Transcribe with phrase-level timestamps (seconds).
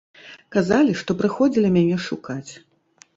[0.55, 2.51] Казалі, што прыходзілі мяне шукаць.